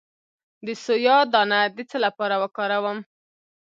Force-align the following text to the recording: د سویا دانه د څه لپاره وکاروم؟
د 0.65 0.67
سویا 0.85 1.17
دانه 1.33 1.59
د 1.75 1.77
څه 1.89 1.97
لپاره 2.05 2.35
وکاروم؟ 2.43 2.97